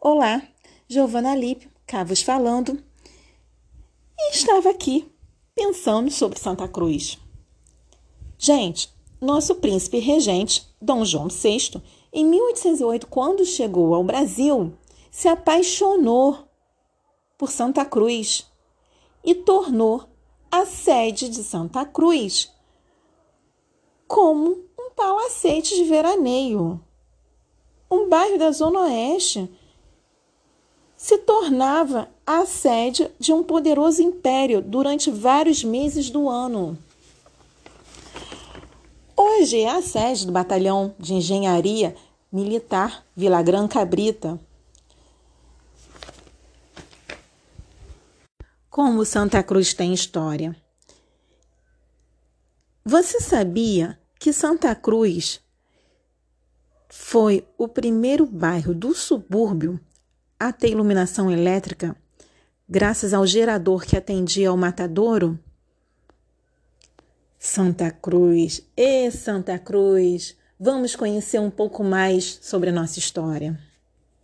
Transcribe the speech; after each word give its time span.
Olá, 0.00 0.40
Giovana 0.86 1.34
Lippe, 1.34 1.68
Cavos 1.84 2.22
falando. 2.22 2.80
E 4.16 4.30
estava 4.30 4.70
aqui 4.70 5.10
pensando 5.56 6.08
sobre 6.08 6.38
Santa 6.38 6.68
Cruz. 6.68 7.18
Gente, 8.38 8.94
nosso 9.20 9.56
príncipe 9.56 9.98
regente, 9.98 10.64
Dom 10.80 11.04
João 11.04 11.26
VI, 11.26 11.82
em 12.12 12.24
1808, 12.24 13.08
quando 13.08 13.44
chegou 13.44 13.92
ao 13.92 14.04
Brasil, 14.04 14.72
se 15.10 15.26
apaixonou 15.26 16.48
por 17.36 17.50
Santa 17.50 17.84
Cruz 17.84 18.48
e 19.24 19.34
tornou 19.34 20.08
a 20.48 20.64
sede 20.64 21.28
de 21.28 21.42
Santa 21.42 21.84
Cruz 21.84 22.54
como 24.06 24.64
um 24.78 24.90
palacete 24.94 25.74
de 25.74 25.82
veraneio. 25.82 26.80
Um 27.90 28.08
bairro 28.08 28.38
da 28.38 28.52
Zona 28.52 28.82
Oeste 28.82 29.50
se 30.98 31.16
tornava 31.18 32.10
a 32.26 32.44
sede 32.44 33.08
de 33.20 33.32
um 33.32 33.44
poderoso 33.44 34.02
império 34.02 34.60
durante 34.60 35.12
vários 35.12 35.62
meses 35.62 36.10
do 36.10 36.28
ano. 36.28 36.76
Hoje 39.16 39.60
é 39.60 39.70
a 39.70 39.80
sede 39.80 40.26
do 40.26 40.32
Batalhão 40.32 40.92
de 40.98 41.14
Engenharia 41.14 41.94
Militar 42.32 43.06
Vila 43.16 43.40
Gran 43.42 43.68
Cabrita. 43.68 44.40
Como 48.68 49.04
Santa 49.04 49.40
Cruz 49.42 49.72
tem 49.72 49.94
história. 49.94 50.56
Você 52.84 53.20
sabia 53.20 54.00
que 54.18 54.32
Santa 54.32 54.74
Cruz 54.74 55.40
foi 56.88 57.46
o 57.56 57.68
primeiro 57.68 58.26
bairro 58.26 58.74
do 58.74 58.94
subúrbio 58.94 59.80
a 60.38 60.52
ter 60.52 60.70
iluminação 60.70 61.30
elétrica 61.30 61.96
graças 62.68 63.14
ao 63.14 63.26
gerador 63.26 63.84
que 63.84 63.96
atendia 63.96 64.50
ao 64.50 64.56
matadouro? 64.56 65.38
Santa 67.38 67.90
Cruz, 67.90 68.62
e 68.76 69.10
Santa 69.10 69.58
Cruz, 69.58 70.36
vamos 70.58 70.96
conhecer 70.96 71.40
um 71.40 71.50
pouco 71.50 71.82
mais 71.84 72.38
sobre 72.42 72.70
a 72.70 72.72
nossa 72.72 72.98
história. 72.98 73.58